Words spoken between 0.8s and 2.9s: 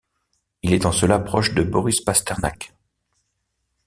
en cela proche de Boris Pasternak.